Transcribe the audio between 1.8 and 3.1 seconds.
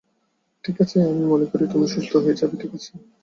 সুস্থ হয়ে যাবে ঠিক আছে?